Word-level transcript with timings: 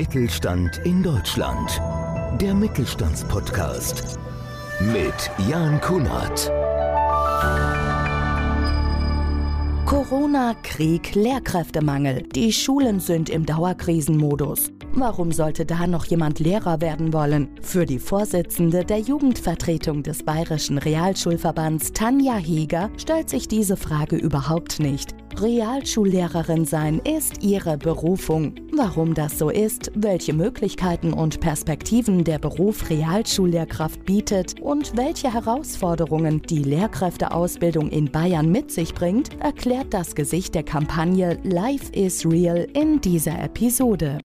Mittelstand 0.00 0.80
in 0.84 1.02
Deutschland. 1.02 1.78
Der 2.40 2.54
Mittelstandspodcast 2.54 4.18
mit 4.80 5.30
Jan 5.46 5.78
Kunert. 5.82 6.50
Corona, 9.84 10.54
Krieg, 10.62 11.14
Lehrkräftemangel. 11.14 12.22
Die 12.34 12.50
Schulen 12.50 12.98
sind 12.98 13.28
im 13.28 13.44
Dauerkrisenmodus. 13.44 14.72
Warum 14.92 15.30
sollte 15.30 15.64
da 15.64 15.86
noch 15.86 16.04
jemand 16.06 16.40
Lehrer 16.40 16.80
werden 16.80 17.12
wollen? 17.12 17.48
Für 17.62 17.86
die 17.86 18.00
Vorsitzende 18.00 18.84
der 18.84 18.98
Jugendvertretung 18.98 20.02
des 20.02 20.24
Bayerischen 20.24 20.78
Realschulverbands, 20.78 21.92
Tanja 21.92 22.36
Heger, 22.36 22.90
stellt 22.96 23.30
sich 23.30 23.46
diese 23.46 23.76
Frage 23.76 24.16
überhaupt 24.16 24.80
nicht. 24.80 25.14
Realschullehrerin 25.38 26.64
sein 26.64 26.98
ist 26.98 27.42
ihre 27.42 27.78
Berufung. 27.78 28.56
Warum 28.76 29.14
das 29.14 29.38
so 29.38 29.48
ist, 29.48 29.92
welche 29.94 30.32
Möglichkeiten 30.32 31.12
und 31.12 31.40
Perspektiven 31.40 32.24
der 32.24 32.40
Beruf 32.40 32.90
Realschullehrkraft 32.90 34.04
bietet 34.04 34.60
und 34.60 34.96
welche 34.96 35.32
Herausforderungen 35.32 36.42
die 36.42 36.64
Lehrkräfteausbildung 36.64 37.90
in 37.90 38.10
Bayern 38.10 38.50
mit 38.50 38.72
sich 38.72 38.92
bringt, 38.92 39.40
erklärt 39.40 39.94
das 39.94 40.16
Gesicht 40.16 40.54
der 40.56 40.64
Kampagne 40.64 41.38
Life 41.44 41.92
is 41.92 42.26
Real 42.26 42.66
in 42.74 43.00
dieser 43.00 43.40
Episode. 43.40 44.18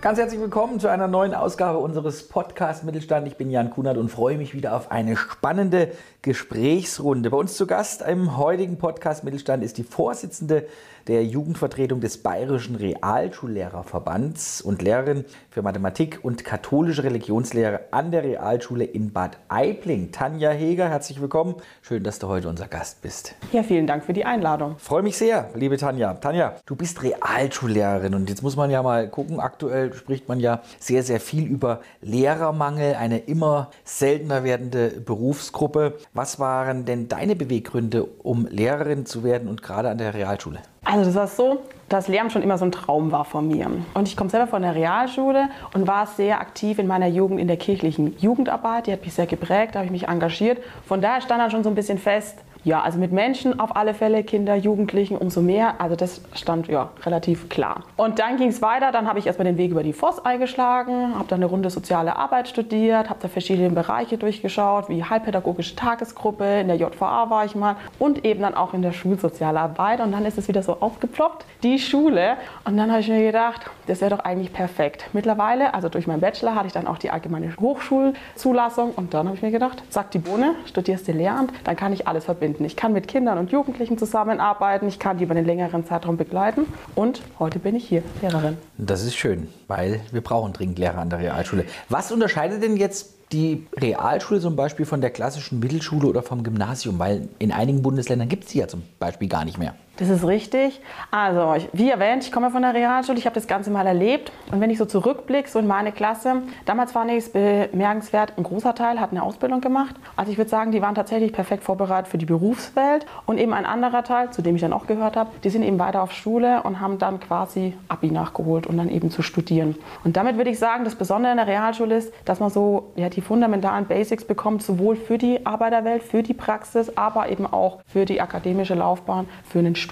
Ganz 0.00 0.16
herzlich 0.16 0.40
willkommen 0.40 0.78
zu 0.78 0.86
einer 0.86 1.08
neuen 1.08 1.34
Ausgabe 1.34 1.80
unseres 1.80 2.28
Podcast 2.28 2.84
Mittelstand. 2.84 3.26
Ich 3.26 3.36
bin 3.36 3.50
Jan 3.50 3.70
Kunert 3.70 3.98
und 3.98 4.10
freue 4.10 4.38
mich 4.38 4.54
wieder 4.54 4.76
auf 4.76 4.92
eine 4.92 5.16
spannende 5.16 5.90
Gesprächsrunde. 6.22 7.30
Bei 7.30 7.36
uns 7.36 7.56
zu 7.56 7.66
Gast 7.66 8.02
im 8.02 8.36
heutigen 8.36 8.78
Podcast 8.78 9.24
Mittelstand 9.24 9.64
ist 9.64 9.76
die 9.76 9.82
Vorsitzende 9.82 10.68
der 11.08 11.24
Jugendvertretung 11.24 12.00
des 12.00 12.18
Bayerischen 12.18 12.76
Realschullehrerverbands 12.76 14.60
und 14.60 14.82
Lehrerin 14.82 15.24
für 15.50 15.62
Mathematik 15.62 16.20
und 16.22 16.44
katholische 16.44 17.02
Religionslehre 17.02 17.80
an 17.90 18.10
der 18.10 18.24
Realschule 18.24 18.84
in 18.84 19.10
Bad 19.12 19.38
Aibling. 19.48 20.12
Tanja 20.12 20.50
Heger, 20.50 20.88
herzlich 20.90 21.20
willkommen. 21.20 21.54
Schön, 21.80 22.04
dass 22.04 22.18
du 22.18 22.28
heute 22.28 22.50
unser 22.50 22.68
Gast 22.68 23.00
bist. 23.00 23.34
Ja, 23.52 23.62
vielen 23.62 23.86
Dank 23.86 24.04
für 24.04 24.12
die 24.12 24.26
Einladung. 24.26 24.76
Freue 24.78 25.02
mich 25.02 25.16
sehr, 25.16 25.48
liebe 25.54 25.78
Tanja. 25.78 26.12
Tanja, 26.14 26.56
du 26.66 26.76
bist 26.76 27.02
Realschullehrerin 27.02 28.14
und 28.14 28.28
jetzt 28.28 28.42
muss 28.42 28.56
man 28.56 28.70
ja 28.70 28.82
mal 28.82 29.08
gucken, 29.08 29.40
aktuell 29.40 29.94
spricht 29.94 30.28
man 30.28 30.40
ja 30.40 30.60
sehr, 30.78 31.02
sehr 31.02 31.20
viel 31.20 31.46
über 31.46 31.80
Lehrermangel, 32.02 32.94
eine 32.96 33.18
immer 33.18 33.70
seltener 33.84 34.44
werdende 34.44 34.90
Berufsgruppe. 34.90 35.96
Was 36.12 36.38
waren 36.38 36.84
denn 36.84 37.08
deine 37.08 37.34
Beweggründe, 37.34 38.04
um 38.04 38.46
Lehrerin 38.46 39.06
zu 39.06 39.24
werden 39.24 39.48
und 39.48 39.62
gerade 39.62 39.88
an 39.88 39.96
der 39.96 40.12
Realschule? 40.12 40.58
Also 40.90 41.04
das 41.04 41.14
war 41.14 41.26
so, 41.26 41.58
dass 41.90 42.08
Lehramt 42.08 42.32
schon 42.32 42.42
immer 42.42 42.56
so 42.56 42.64
ein 42.64 42.72
Traum 42.72 43.12
war 43.12 43.26
von 43.26 43.46
mir. 43.46 43.70
Und 43.92 44.08
ich 44.08 44.16
komme 44.16 44.30
selber 44.30 44.46
von 44.46 44.62
der 44.62 44.74
Realschule 44.74 45.50
und 45.74 45.86
war 45.86 46.06
sehr 46.06 46.40
aktiv 46.40 46.78
in 46.78 46.86
meiner 46.86 47.08
Jugend 47.08 47.38
in 47.38 47.46
der 47.46 47.58
kirchlichen 47.58 48.18
Jugendarbeit. 48.18 48.86
Die 48.86 48.92
hat 48.92 49.02
mich 49.02 49.12
sehr 49.12 49.26
geprägt, 49.26 49.74
da 49.74 49.80
habe 49.80 49.84
ich 49.84 49.92
mich 49.92 50.08
engagiert. 50.08 50.58
Von 50.86 51.02
daher 51.02 51.20
stand 51.20 51.42
dann 51.42 51.50
schon 51.50 51.62
so 51.62 51.68
ein 51.68 51.74
bisschen 51.74 51.98
fest, 51.98 52.38
ja, 52.64 52.82
also 52.82 52.98
mit 52.98 53.12
Menschen 53.12 53.60
auf 53.60 53.76
alle 53.76 53.94
Fälle, 53.94 54.24
Kinder, 54.24 54.56
Jugendlichen, 54.56 55.16
umso 55.16 55.40
mehr. 55.40 55.80
Also 55.80 55.96
das 55.96 56.20
stand 56.34 56.68
ja 56.68 56.90
relativ 57.04 57.48
klar. 57.48 57.84
Und 57.96 58.18
dann 58.18 58.36
ging 58.36 58.48
es 58.48 58.62
weiter. 58.62 58.90
Dann 58.90 59.06
habe 59.08 59.18
ich 59.18 59.26
erstmal 59.26 59.46
den 59.46 59.56
Weg 59.56 59.70
über 59.70 59.82
die 59.82 59.92
FOS 59.92 60.24
eingeschlagen, 60.24 61.14
habe 61.14 61.28
dann 61.28 61.38
eine 61.38 61.46
Runde 61.46 61.70
soziale 61.70 62.16
Arbeit 62.16 62.48
studiert, 62.48 63.08
habe 63.08 63.20
da 63.22 63.28
verschiedene 63.28 63.70
Bereiche 63.70 64.18
durchgeschaut, 64.18 64.88
wie 64.88 65.04
heilpädagogische 65.04 65.76
Tagesgruppe, 65.76 66.60
in 66.60 66.68
der 66.68 66.76
JVA 66.76 67.30
war 67.30 67.44
ich 67.44 67.54
mal 67.54 67.76
und 67.98 68.24
eben 68.24 68.42
dann 68.42 68.54
auch 68.54 68.74
in 68.74 68.82
der 68.82 68.92
Schulsozialarbeit. 68.92 70.00
Und 70.00 70.12
dann 70.12 70.24
ist 70.24 70.36
es 70.36 70.48
wieder 70.48 70.62
so 70.62 70.78
aufgeploppt, 70.80 71.44
die 71.62 71.78
Schule. 71.78 72.36
Und 72.64 72.76
dann 72.76 72.90
habe 72.90 73.00
ich 73.00 73.08
mir 73.08 73.22
gedacht, 73.22 73.70
das 73.86 74.00
wäre 74.00 74.10
doch 74.10 74.24
eigentlich 74.24 74.52
perfekt. 74.52 75.08
Mittlerweile, 75.12 75.74
also 75.74 75.88
durch 75.88 76.06
meinen 76.06 76.20
Bachelor, 76.20 76.54
hatte 76.54 76.66
ich 76.66 76.72
dann 76.72 76.86
auch 76.86 76.98
die 76.98 77.10
allgemeine 77.10 77.54
Hochschulzulassung. 77.56 78.92
Und 78.94 79.14
dann 79.14 79.26
habe 79.26 79.36
ich 79.36 79.42
mir 79.42 79.52
gedacht, 79.52 79.82
sag 79.90 80.10
die 80.10 80.18
Bohne, 80.18 80.54
studierst 80.66 81.06
du 81.06 81.12
Lehramt, 81.12 81.52
dann 81.64 81.76
kann 81.76 81.92
ich 81.92 82.06
alles 82.06 82.24
verbinden 82.24 82.47
verbinden. 82.48 82.64
Ich 82.64 82.76
kann 82.76 82.92
mit 82.92 83.08
Kindern 83.08 83.38
und 83.38 83.52
Jugendlichen 83.52 83.98
zusammenarbeiten, 83.98 84.88
ich 84.88 84.98
kann 84.98 85.18
die 85.18 85.24
über 85.24 85.34
einen 85.34 85.46
längeren 85.46 85.84
Zeitraum 85.84 86.16
begleiten 86.16 86.66
und 86.94 87.20
heute 87.38 87.58
bin 87.58 87.74
ich 87.76 87.86
hier 87.86 88.02
Lehrerin. 88.22 88.56
Das 88.78 89.04
ist 89.04 89.16
schön, 89.16 89.48
weil 89.66 90.00
wir 90.12 90.20
brauchen 90.20 90.52
dringend 90.52 90.78
Lehrer 90.78 90.98
an 90.98 91.10
der 91.10 91.18
Realschule. 91.18 91.64
Was 91.88 92.10
unterscheidet 92.12 92.62
denn 92.62 92.76
jetzt 92.76 93.14
die 93.32 93.66
Realschule 93.76 94.40
zum 94.40 94.56
Beispiel 94.56 94.86
von 94.86 95.00
der 95.00 95.10
klassischen 95.10 95.58
Mittelschule 95.58 96.06
oder 96.06 96.22
vom 96.22 96.42
Gymnasium? 96.42 96.98
Weil 96.98 97.28
in 97.38 97.52
einigen 97.52 97.82
Bundesländern 97.82 98.28
gibt 98.28 98.44
es 98.44 98.50
sie 98.50 98.60
ja 98.60 98.68
zum 98.68 98.82
Beispiel 98.98 99.28
gar 99.28 99.44
nicht 99.44 99.58
mehr. 99.58 99.74
Das 99.98 100.10
ist 100.10 100.24
richtig. 100.24 100.80
Also, 101.10 101.66
wie 101.72 101.90
erwähnt, 101.90 102.22
ich 102.22 102.30
komme 102.30 102.50
von 102.50 102.62
der 102.62 102.72
Realschule, 102.72 103.18
ich 103.18 103.26
habe 103.26 103.34
das 103.34 103.48
Ganze 103.48 103.68
mal 103.70 103.84
erlebt. 103.84 104.30
Und 104.52 104.60
wenn 104.60 104.70
ich 104.70 104.78
so 104.78 104.84
zurückblicke, 104.84 105.50
so 105.50 105.58
in 105.58 105.66
meine 105.66 105.90
Klasse, 105.90 106.42
damals 106.66 106.92
fand 106.92 107.10
ich 107.10 107.16
es 107.16 107.32
bemerkenswert, 107.32 108.34
ein 108.36 108.44
großer 108.44 108.76
Teil 108.76 109.00
hat 109.00 109.10
eine 109.10 109.24
Ausbildung 109.24 109.60
gemacht. 109.60 109.96
Also 110.14 110.30
ich 110.30 110.38
würde 110.38 110.50
sagen, 110.50 110.70
die 110.70 110.80
waren 110.82 110.94
tatsächlich 110.94 111.32
perfekt 111.32 111.64
vorbereitet 111.64 112.08
für 112.08 112.16
die 112.16 112.26
Berufswelt. 112.26 113.06
Und 113.26 113.38
eben 113.38 113.52
ein 113.52 113.66
anderer 113.66 114.04
Teil, 114.04 114.30
zu 114.30 114.40
dem 114.40 114.54
ich 114.54 114.60
dann 114.60 114.72
auch 114.72 114.86
gehört 114.86 115.16
habe, 115.16 115.30
die 115.42 115.50
sind 115.50 115.64
eben 115.64 115.80
weiter 115.80 116.00
auf 116.00 116.12
Schule 116.12 116.62
und 116.62 116.80
haben 116.80 116.98
dann 116.98 117.18
quasi 117.18 117.74
Abi 117.88 118.12
nachgeholt 118.12 118.68
und 118.68 118.76
dann 118.76 118.90
eben 118.90 119.10
zu 119.10 119.22
studieren. 119.22 119.74
Und 120.04 120.16
damit 120.16 120.36
würde 120.36 120.50
ich 120.50 120.60
sagen, 120.60 120.84
das 120.84 120.94
Besondere 120.94 121.32
in 121.32 121.38
der 121.38 121.48
Realschule 121.48 121.96
ist, 121.96 122.12
dass 122.24 122.38
man 122.38 122.50
so 122.50 122.92
ja, 122.94 123.08
die 123.08 123.20
fundamentalen 123.20 123.86
Basics 123.86 124.24
bekommt, 124.24 124.62
sowohl 124.62 124.94
für 124.94 125.18
die 125.18 125.44
Arbeiterwelt, 125.44 126.04
für 126.04 126.22
die 126.22 126.34
Praxis, 126.34 126.96
aber 126.96 127.30
eben 127.30 127.46
auch 127.46 127.78
für 127.88 128.04
die 128.04 128.20
akademische 128.20 128.74
Laufbahn, 128.74 129.28
für 129.42 129.58
einen 129.58 129.74
Studium. 129.74 129.87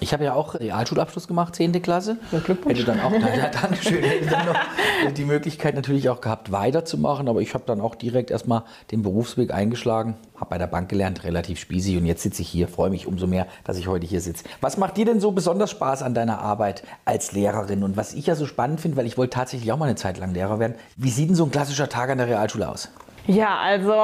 Ich 0.00 0.12
habe 0.12 0.24
ja 0.24 0.34
auch 0.34 0.54
Realschulabschluss 0.54 1.26
gemacht, 1.26 1.54
10. 1.56 1.80
Klasse. 1.82 2.18
Ja, 2.32 2.38
Glückwunsch. 2.38 2.78
Hätte 2.78 2.92
dann 2.92 3.00
auch, 3.00 3.12
ja, 3.12 3.48
Dankeschön, 3.62 4.02
hätte 4.02 4.26
dann 4.26 4.46
noch 4.46 5.12
die 5.12 5.24
Möglichkeit 5.24 5.74
natürlich 5.74 6.08
auch 6.08 6.20
gehabt, 6.20 6.52
weiterzumachen. 6.52 7.28
Aber 7.28 7.40
ich 7.40 7.54
habe 7.54 7.64
dann 7.66 7.80
auch 7.80 7.94
direkt 7.94 8.30
erstmal 8.30 8.62
den 8.90 9.02
Berufsweg 9.02 9.52
eingeschlagen, 9.52 10.16
habe 10.36 10.50
bei 10.50 10.58
der 10.58 10.66
Bank 10.66 10.88
gelernt, 10.88 11.24
relativ 11.24 11.58
spießig. 11.58 11.96
Und 11.96 12.06
jetzt 12.06 12.22
sitze 12.22 12.42
ich 12.42 12.48
hier, 12.48 12.68
freue 12.68 12.90
mich 12.90 13.06
umso 13.06 13.26
mehr, 13.26 13.46
dass 13.64 13.78
ich 13.78 13.88
heute 13.88 14.06
hier 14.06 14.20
sitze. 14.20 14.44
Was 14.60 14.76
macht 14.76 14.96
dir 14.96 15.04
denn 15.04 15.20
so 15.20 15.32
besonders 15.32 15.70
Spaß 15.70 16.02
an 16.02 16.14
deiner 16.14 16.40
Arbeit 16.40 16.84
als 17.04 17.32
Lehrerin? 17.32 17.82
Und 17.82 17.96
was 17.96 18.14
ich 18.14 18.26
ja 18.26 18.34
so 18.34 18.46
spannend 18.46 18.80
finde, 18.80 18.96
weil 18.96 19.06
ich 19.06 19.18
wollte 19.18 19.34
tatsächlich 19.34 19.72
auch 19.72 19.78
mal 19.78 19.86
eine 19.86 19.96
Zeit 19.96 20.18
lang 20.18 20.32
Lehrer 20.34 20.58
werden. 20.58 20.74
Wie 20.96 21.10
sieht 21.10 21.28
denn 21.28 21.36
so 21.36 21.44
ein 21.44 21.50
klassischer 21.50 21.88
Tag 21.88 22.10
an 22.10 22.18
der 22.18 22.28
Realschule 22.28 22.68
aus? 22.68 22.90
Ja, 23.26 23.58
also 23.58 23.94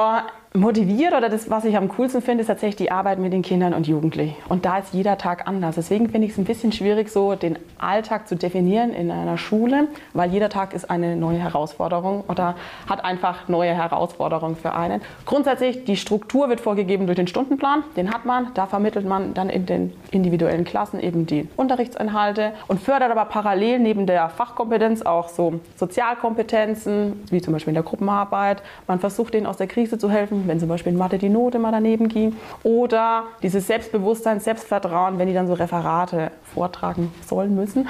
motiviert 0.55 1.13
oder 1.13 1.29
das, 1.29 1.49
was 1.49 1.65
ich 1.65 1.75
am 1.77 1.89
coolsten 1.89 2.21
finde, 2.21 2.41
ist 2.41 2.47
tatsächlich 2.47 2.77
die 2.77 2.91
Arbeit 2.91 3.19
mit 3.19 3.33
den 3.33 3.41
Kindern 3.41 3.73
und 3.73 3.87
Jugendlichen. 3.87 4.35
Und 4.49 4.65
da 4.65 4.77
ist 4.77 4.93
jeder 4.93 5.17
Tag 5.17 5.47
anders. 5.47 5.75
Deswegen 5.75 6.09
finde 6.09 6.27
ich 6.27 6.33
es 6.33 6.37
ein 6.37 6.45
bisschen 6.45 6.71
schwierig, 6.71 7.09
so 7.09 7.35
den 7.35 7.59
Alltag 7.77 8.27
zu 8.27 8.35
definieren 8.35 8.93
in 8.93 9.11
einer 9.11 9.37
Schule, 9.37 9.87
weil 10.13 10.31
jeder 10.31 10.49
Tag 10.49 10.73
ist 10.73 10.89
eine 10.89 11.15
neue 11.15 11.39
Herausforderung 11.39 12.23
oder 12.27 12.55
hat 12.87 13.03
einfach 13.03 13.47
neue 13.47 13.73
Herausforderungen 13.73 14.55
für 14.55 14.73
einen. 14.73 15.01
Grundsätzlich, 15.25 15.83
die 15.83 15.97
Struktur 15.97 16.49
wird 16.49 16.61
vorgegeben 16.61 17.05
durch 17.05 17.17
den 17.17 17.27
Stundenplan, 17.27 17.83
den 17.97 18.13
hat 18.13 18.25
man. 18.25 18.47
Da 18.53 18.65
vermittelt 18.65 19.05
man 19.05 19.33
dann 19.33 19.49
in 19.49 19.65
den 19.65 19.93
individuellen 20.11 20.63
Klassen 20.63 20.99
eben 20.99 21.25
die 21.25 21.47
Unterrichtsinhalte 21.57 22.53
und 22.67 22.79
fördert 22.79 23.11
aber 23.11 23.25
parallel 23.25 23.79
neben 23.79 24.05
der 24.05 24.29
Fachkompetenz 24.29 25.01
auch 25.01 25.29
so 25.29 25.59
Sozialkompetenzen, 25.75 27.23
wie 27.29 27.41
zum 27.41 27.53
Beispiel 27.53 27.71
in 27.71 27.75
der 27.75 27.83
Gruppenarbeit. 27.83 28.63
Man 28.87 28.99
versucht 28.99 29.33
denen 29.33 29.45
aus 29.45 29.57
der 29.57 29.67
Krise 29.67 29.97
zu 29.97 30.09
helfen, 30.09 30.44
wenn 30.47 30.59
zum 30.59 30.69
Beispiel 30.69 30.91
in 30.91 30.97
Mathe 30.97 31.17
die 31.17 31.29
Note 31.29 31.59
mal 31.59 31.71
daneben 31.71 32.07
ging. 32.07 32.35
Oder 32.63 33.23
dieses 33.43 33.67
Selbstbewusstsein, 33.67 34.39
Selbstvertrauen, 34.39 35.17
wenn 35.17 35.27
die 35.27 35.33
dann 35.33 35.47
so 35.47 35.53
Referate 35.53 36.31
vortragen 36.53 37.13
sollen 37.25 37.55
müssen. 37.55 37.87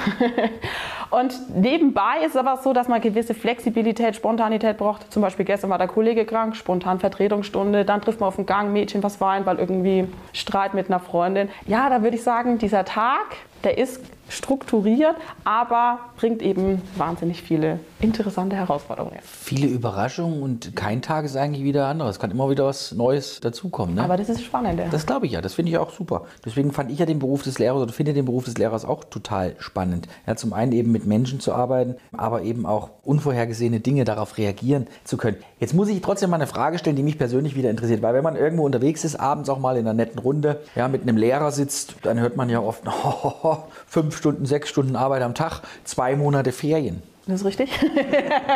und 1.12 1.34
nebenbei 1.56 2.20
ist 2.26 2.32
es 2.32 2.38
aber 2.38 2.58
so, 2.58 2.74
dass 2.74 2.88
man 2.88 3.02
gewisse 3.02 3.34
Flexibilität, 3.34 4.16
Spontanität 4.16 4.78
braucht. 4.78 5.12
Zum 5.12 5.22
Beispiel 5.22 5.46
gestern 5.46 5.70
war 5.70 5.78
der 5.78 5.88
Kollege 5.88 6.26
krank, 6.26 6.56
spontan 6.56 7.00
Vertretungsstunde, 7.00 7.86
dann 7.86 8.02
trifft 8.02 8.20
man 8.20 8.28
auf 8.28 8.36
den 8.36 8.46
Gang, 8.46 8.74
Mädchen 8.74 9.04
was 9.04 9.22
weint, 9.22 9.46
weil 9.46 9.60
irgendwie 9.60 10.08
Streit 10.34 10.74
mit 10.74 10.88
einer 10.88 11.00
Freundin. 11.00 11.50
Ja, 11.68 11.90
da 11.90 12.02
würde 12.02 12.16
ich 12.16 12.24
sagen, 12.24 12.58
dieser 12.58 12.86
Tag, 12.86 13.36
der 13.64 13.78
ist 13.78 14.02
strukturiert, 14.30 15.16
aber 15.44 16.00
bringt 16.18 16.42
eben 16.42 16.82
wahnsinnig 16.98 17.42
viele 17.42 17.80
interessante 18.00 18.56
Herausforderungen. 18.56 19.20
Viele 19.24 19.68
Überraschungen 19.68 20.42
und 20.42 20.76
kein 20.76 21.02
Tag 21.02 21.26
ist 21.26 21.36
eigentlich 21.36 21.64
wieder 21.64 21.88
anders. 21.88 22.12
Es 22.12 22.20
kann 22.20 22.32
immer 22.32 22.50
wieder 22.50 22.66
was 22.66 22.92
Neues 22.92 23.40
dazukommen. 23.40 23.96
Ne? 23.96 24.04
Aber 24.04 24.18
das 24.18 24.30
ist 24.30 24.44
spannend. 24.44 24.80
Ja. 24.80 24.88
Das 24.90 25.06
glaube 25.06 25.26
ich 25.26 25.34
ja, 25.34 25.42
das 25.42 25.54
finde 25.54 25.72
ich 25.72 25.78
auch 25.78 25.92
super. 25.92 26.26
Deswegen 26.44 26.72
fand 26.72 26.92
ich 26.92 27.00
ja 27.00 27.06
den 27.06 27.20
Beruf 27.20 27.44
des 27.44 27.60
Lehrers 27.60 27.82
oder 27.82 27.94
finde 27.94 28.14
den 28.14 28.26
Beruf 28.26 28.46
des 28.46 28.58
Lehrers 28.58 28.86
auch 28.86 29.04
total 29.04 29.56
spannend. 29.60 30.08
Ja, 30.28 30.36
zum 30.36 30.54
einen 30.54 30.72
eben 30.72 30.92
mit 30.92 31.06
Menschen 31.06 31.40
zu 31.40 31.54
arbeiten, 31.54 31.96
aber 32.12 32.42
eben 32.44 32.66
auch 32.66 32.90
unvorhergesehene 33.04 33.80
Dinge 33.80 34.04
darauf 34.04 34.38
reagieren 34.38 34.88
zu 35.04 35.18
können. 35.18 35.38
Jetzt 35.60 35.74
muss 35.74 35.90
ich 35.90 36.02
trotzdem 36.02 36.30
mal 36.30 36.38
eine 36.38 36.48
Frage 36.48 36.78
stellen, 36.78 36.96
die 36.96 37.04
mich 37.04 37.18
persönlich 37.18 37.56
wieder 37.56 37.70
interessiert, 37.70 38.02
weil 38.02 38.14
wenn 38.14 38.24
man 38.24 38.36
irgendwo 38.36 38.66
unterwegs 38.66 39.04
ist, 39.04 39.16
abends 39.16 39.50
auch 39.50 39.60
mal 39.60 39.78
in 39.78 39.88
einer 39.88 39.94
netten 39.94 40.20
Runde, 40.20 40.62
ja, 40.76 40.88
mit 40.88 41.04
einem 41.04 41.18
Lehrer 41.18 41.52
sitzt, 41.52 41.96
dann 42.04 42.20
hört 42.20 42.36
man 42.36 42.50
ja 42.50 42.60
oft, 42.60 42.84
oh, 43.04 43.58
fünf 43.88 44.16
Stunden, 44.26 44.48
sechs 44.48 44.70
Stunden 44.70 44.96
Arbeit 44.96 45.22
am 45.22 45.36
Tag, 45.36 45.62
zwei 45.84 46.16
Monate 46.16 46.52
Ferien. 46.52 47.04
Das 47.28 47.42
ist 47.42 47.46
richtig. 47.48 47.72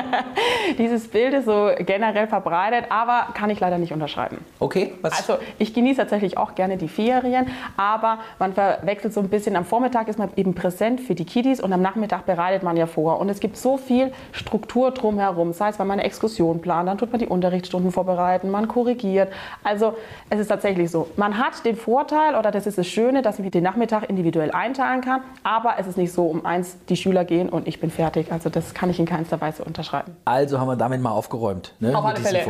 Dieses 0.77 1.07
Bild 1.07 1.33
ist 1.33 1.45
so 1.45 1.71
generell 1.79 2.27
verbreitet, 2.27 2.85
aber 2.89 3.33
kann 3.33 3.49
ich 3.49 3.59
leider 3.59 3.79
nicht 3.79 3.93
unterschreiben. 3.93 4.37
Okay, 4.59 4.93
was? 5.01 5.17
Also 5.17 5.39
ich 5.57 5.73
genieße 5.73 5.97
tatsächlich 5.97 6.37
auch 6.37 6.53
gerne 6.53 6.77
die 6.77 6.87
Ferien, 6.87 7.47
aber 7.77 8.19
man 8.37 8.53
verwechselt 8.53 9.13
so 9.13 9.21
ein 9.21 9.29
bisschen. 9.29 9.55
Am 9.55 9.65
Vormittag 9.65 10.07
ist 10.07 10.19
man 10.19 10.29
eben 10.35 10.53
präsent 10.53 11.01
für 11.01 11.15
die 11.15 11.25
Kiddies 11.25 11.59
und 11.61 11.73
am 11.73 11.81
Nachmittag 11.81 12.27
bereitet 12.27 12.61
man 12.61 12.77
ja 12.77 12.85
vor. 12.85 13.19
Und 13.19 13.29
es 13.29 13.39
gibt 13.39 13.57
so 13.57 13.77
viel 13.77 14.11
Struktur 14.33 14.91
drumherum. 14.91 15.51
Sei 15.53 15.69
es, 15.69 15.79
weil 15.79 15.87
man 15.87 15.97
eine 15.97 16.07
Exkursion 16.07 16.61
plant, 16.61 16.89
dann 16.89 16.99
tut 16.99 17.11
man 17.11 17.17
die 17.17 17.27
Unterrichtsstunden 17.27 17.91
vorbereiten, 17.91 18.51
man 18.51 18.67
korrigiert. 18.67 19.33
Also 19.63 19.95
es 20.29 20.39
ist 20.39 20.47
tatsächlich 20.47 20.91
so. 20.91 21.07
Man 21.15 21.39
hat 21.39 21.65
den 21.65 21.75
Vorteil, 21.75 22.35
oder 22.35 22.51
das 22.51 22.67
ist 22.67 22.77
das 22.77 22.85
Schöne, 22.85 23.23
dass 23.23 23.39
ich 23.39 23.49
den 23.49 23.63
Nachmittag 23.63 24.07
individuell 24.07 24.51
einteilen 24.51 25.01
kann, 25.01 25.21
aber 25.41 25.75
es 25.79 25.87
ist 25.87 25.97
nicht 25.97 26.13
so, 26.13 26.25
um 26.25 26.45
eins 26.45 26.77
die 26.87 26.97
Schüler 26.97 27.25
gehen 27.25 27.49
und 27.49 27.67
ich 27.67 27.79
bin 27.79 27.89
fertig. 27.89 28.31
Also 28.31 28.58
das 28.59 28.73
kann 28.73 28.89
ich 28.89 28.99
in 28.99 29.05
keinster 29.05 29.39
Weise 29.41 29.63
unterschreiben. 29.63 30.15
Also 30.25 30.59
haben 30.59 30.67
wir 30.67 30.75
damit 30.75 31.01
mal 31.01 31.11
aufgeräumt. 31.11 31.73
Ne? 31.79 31.97
Auf 31.97 32.05
alle 32.05 32.19
Fälle. 32.19 32.45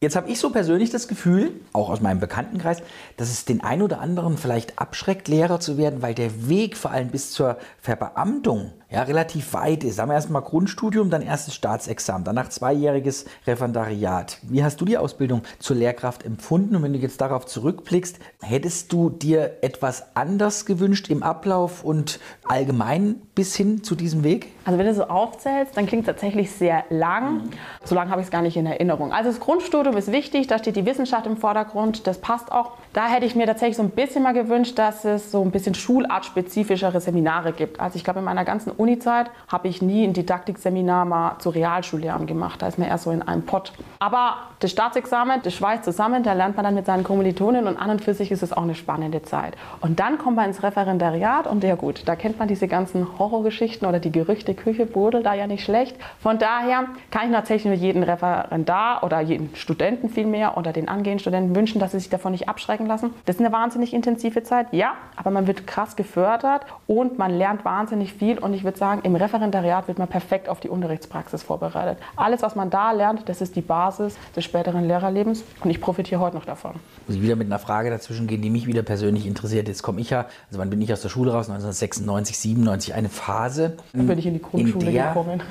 Jetzt 0.00 0.16
habe 0.16 0.28
ich 0.30 0.38
so 0.38 0.50
persönlich 0.50 0.90
das 0.90 1.08
Gefühl, 1.08 1.52
auch 1.72 1.90
aus 1.90 2.00
meinem 2.00 2.20
Bekanntenkreis, 2.20 2.82
dass 3.16 3.30
es 3.30 3.44
den 3.44 3.62
einen 3.62 3.82
oder 3.82 4.00
anderen 4.00 4.38
vielleicht 4.38 4.78
abschreckt, 4.78 5.28
Lehrer 5.28 5.60
zu 5.60 5.76
werden, 5.76 6.02
weil 6.02 6.14
der 6.14 6.48
Weg 6.48 6.76
vor 6.76 6.90
allem 6.90 7.08
bis 7.08 7.32
zur 7.32 7.56
Verbeamtung 7.80 8.72
ja, 8.90 9.02
relativ 9.02 9.52
weit 9.54 9.84
ist. 9.84 9.96
Sagen 9.96 10.10
wir 10.10 10.14
erstmal 10.14 10.42
Grundstudium, 10.42 11.10
dann 11.10 11.22
erstes 11.22 11.54
Staatsexamen, 11.54 12.24
danach 12.24 12.48
zweijähriges 12.48 13.26
Referendariat. 13.46 14.38
Wie 14.42 14.64
hast 14.64 14.80
du 14.80 14.84
die 14.84 14.98
Ausbildung 14.98 15.42
zur 15.58 15.76
Lehrkraft 15.76 16.24
empfunden? 16.24 16.74
Und 16.74 16.82
wenn 16.82 16.92
du 16.92 16.98
jetzt 16.98 17.20
darauf 17.20 17.46
zurückblickst, 17.46 18.18
hättest 18.42 18.92
du 18.92 19.10
dir 19.10 19.58
etwas 19.62 20.16
anders 20.16 20.66
gewünscht 20.66 21.08
im 21.08 21.22
Ablauf 21.22 21.84
und 21.84 22.18
allgemein 22.44 23.16
bis 23.34 23.54
hin 23.54 23.84
zu 23.84 23.94
diesem 23.94 24.24
Weg? 24.24 24.48
Also 24.64 24.78
wenn 24.78 24.86
du 24.86 24.94
so 24.94 25.04
aufzählst, 25.04 25.76
dann 25.76 25.86
klingt 25.86 26.02
es 26.02 26.06
tatsächlich 26.06 26.50
sehr 26.50 26.84
lang. 26.90 27.48
So 27.84 27.94
lange 27.94 28.10
habe 28.10 28.20
ich 28.20 28.26
es 28.26 28.30
gar 28.30 28.42
nicht 28.42 28.56
in 28.56 28.66
Erinnerung. 28.66 29.12
Also 29.12 29.30
das 29.30 29.40
Grundstudium 29.40 29.96
ist 29.96 30.10
wichtig, 30.12 30.48
da 30.48 30.58
steht 30.58 30.76
die 30.76 30.84
Wissenschaft 30.84 31.26
im 31.26 31.36
Vordergrund, 31.36 32.06
das 32.06 32.18
passt 32.18 32.50
auch. 32.50 32.72
Da 32.92 33.06
hätte 33.06 33.24
ich 33.24 33.34
mir 33.34 33.46
tatsächlich 33.46 33.76
so 33.76 33.82
ein 33.82 33.90
bisschen 33.90 34.22
mal 34.22 34.34
gewünscht, 34.34 34.78
dass 34.78 35.04
es 35.04 35.30
so 35.30 35.42
ein 35.42 35.52
bisschen 35.52 35.74
schulartspezifischere 35.74 37.00
Seminare 37.00 37.52
gibt. 37.52 37.80
Also 37.80 37.96
ich 37.96 38.04
glaube, 38.04 38.18
in 38.18 38.24
meiner 38.24 38.44
ganzen 38.44 38.70
Unizeit 38.80 39.30
habe 39.48 39.68
ich 39.68 39.82
nie 39.82 40.04
ein 40.04 40.14
Didaktikseminar 40.14 41.04
mal 41.04 41.38
zu 41.38 41.50
Realschullehrern 41.50 42.26
gemacht. 42.26 42.62
Da 42.62 42.68
ist 42.68 42.78
man 42.78 42.88
eher 42.88 42.98
so 42.98 43.10
in 43.10 43.22
einem 43.22 43.42
Pott. 43.42 43.72
Aber 43.98 44.36
das 44.60 44.70
Staatsexamen, 44.70 45.40
das 45.42 45.54
schweißt 45.54 45.84
zusammen, 45.84 46.22
da 46.22 46.32
lernt 46.32 46.56
man 46.56 46.64
dann 46.64 46.74
mit 46.74 46.86
seinen 46.86 47.04
Kommilitonen 47.04 47.66
und 47.66 47.76
an 47.76 47.90
und 47.90 48.02
für 48.02 48.14
sich 48.14 48.30
ist 48.30 48.42
es 48.42 48.52
auch 48.52 48.62
eine 48.62 48.74
spannende 48.74 49.22
Zeit. 49.22 49.54
Und 49.80 50.00
dann 50.00 50.18
kommt 50.18 50.36
man 50.36 50.46
ins 50.46 50.62
Referendariat 50.62 51.46
und 51.46 51.62
ja 51.62 51.74
gut, 51.74 52.02
da 52.06 52.16
kennt 52.16 52.38
man 52.38 52.48
diese 52.48 52.68
ganzen 52.68 53.18
Horrorgeschichten 53.18 53.86
oder 53.86 53.98
die 53.98 54.12
Gerüchte, 54.12 54.54
Küche 54.54 54.86
brodelt 54.86 55.26
da 55.26 55.34
ja 55.34 55.46
nicht 55.46 55.64
schlecht. 55.64 55.96
Von 56.20 56.38
daher 56.38 56.86
kann 57.10 57.26
ich 57.26 57.32
tatsächlich 57.32 57.66
nur 57.66 57.74
jeden 57.74 58.02
Referendar 58.02 59.02
oder 59.04 59.20
jeden 59.20 59.54
Studenten 59.54 60.08
vielmehr 60.08 60.56
oder 60.56 60.72
den 60.72 60.88
angehenden 60.88 61.20
Studenten 61.20 61.54
wünschen, 61.54 61.78
dass 61.80 61.92
sie 61.92 61.98
sich 61.98 62.10
davon 62.10 62.32
nicht 62.32 62.48
abschrecken 62.48 62.86
lassen. 62.86 63.14
Das 63.26 63.36
ist 63.36 63.40
eine 63.40 63.52
wahnsinnig 63.52 63.92
intensive 63.92 64.42
Zeit, 64.42 64.68
ja, 64.72 64.94
aber 65.16 65.30
man 65.30 65.46
wird 65.46 65.66
krass 65.66 65.96
gefördert 65.96 66.66
und 66.86 67.18
man 67.18 67.30
lernt 67.30 67.64
wahnsinnig 67.64 68.14
viel 68.14 68.38
und 68.38 68.54
ich 68.54 68.64
würde 68.70 68.78
sagen, 68.78 69.00
im 69.02 69.16
Referendariat 69.16 69.88
wird 69.88 69.98
man 69.98 70.06
perfekt 70.06 70.48
auf 70.48 70.60
die 70.60 70.68
Unterrichtspraxis 70.68 71.42
vorbereitet. 71.42 71.98
Alles, 72.14 72.42
was 72.42 72.54
man 72.54 72.70
da 72.70 72.92
lernt, 72.92 73.28
das 73.28 73.40
ist 73.40 73.56
die 73.56 73.62
Basis 73.62 74.16
des 74.36 74.44
späteren 74.44 74.86
Lehrerlebens 74.86 75.42
und 75.64 75.70
ich 75.70 75.80
profitiere 75.80 76.20
heute 76.20 76.36
noch 76.36 76.44
davon. 76.44 76.74
Muss 77.08 77.16
ich 77.16 77.22
wieder 77.22 77.34
mit 77.34 77.48
einer 77.48 77.58
Frage 77.58 77.90
dazwischen 77.90 78.28
gehen, 78.28 78.42
die 78.42 78.50
mich 78.50 78.68
wieder 78.68 78.82
persönlich 78.82 79.26
interessiert. 79.26 79.66
Jetzt 79.66 79.82
komme 79.82 80.00
ich 80.00 80.10
ja, 80.10 80.26
also 80.48 80.60
wann 80.60 80.70
bin 80.70 80.80
ich 80.80 80.92
aus 80.92 81.02
der 81.02 81.08
Schule 81.08 81.32
raus? 81.32 81.50
1996, 81.50 82.38
97, 82.38 82.94
eine 82.94 83.08
Phase. 83.08 83.76
Dann 83.92 84.06
bin 84.06 84.18
ich 84.18 84.26
in 84.26 84.34
die 84.34 84.42
Grundschule 84.42 84.86
in 84.86 84.92
der, 84.92 85.08
gekommen. 85.08 85.42